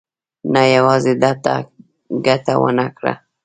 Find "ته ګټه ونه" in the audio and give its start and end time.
1.43-2.87